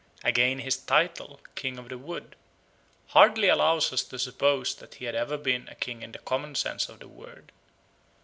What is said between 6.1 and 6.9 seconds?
the common sense